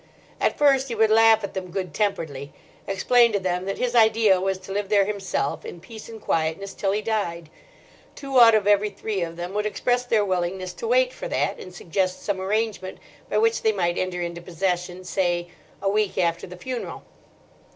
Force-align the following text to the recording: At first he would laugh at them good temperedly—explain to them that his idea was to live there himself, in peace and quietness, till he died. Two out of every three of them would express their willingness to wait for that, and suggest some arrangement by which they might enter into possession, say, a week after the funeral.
At 0.39 0.57
first 0.57 0.87
he 0.87 0.95
would 0.95 1.11
laugh 1.11 1.43
at 1.43 1.53
them 1.53 1.69
good 1.69 1.93
temperedly—explain 1.93 3.33
to 3.33 3.39
them 3.39 3.65
that 3.65 3.77
his 3.77 3.93
idea 3.93 4.41
was 4.41 4.57
to 4.57 4.71
live 4.71 4.89
there 4.89 5.05
himself, 5.05 5.63
in 5.63 5.79
peace 5.79 6.09
and 6.09 6.19
quietness, 6.19 6.73
till 6.73 6.91
he 6.91 7.03
died. 7.03 7.51
Two 8.15 8.39
out 8.39 8.55
of 8.55 8.65
every 8.65 8.89
three 8.89 9.21
of 9.21 9.35
them 9.37 9.53
would 9.53 9.67
express 9.67 10.03
their 10.03 10.25
willingness 10.25 10.73
to 10.73 10.87
wait 10.87 11.13
for 11.13 11.27
that, 11.27 11.59
and 11.59 11.71
suggest 11.75 12.23
some 12.23 12.41
arrangement 12.41 12.97
by 13.29 13.37
which 13.37 13.61
they 13.61 13.71
might 13.71 13.99
enter 13.99 14.23
into 14.23 14.41
possession, 14.41 15.03
say, 15.03 15.49
a 15.83 15.87
week 15.91 16.17
after 16.17 16.47
the 16.47 16.57
funeral. 16.57 17.03